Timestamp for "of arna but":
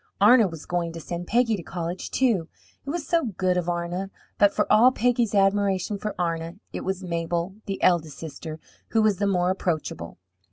3.55-4.51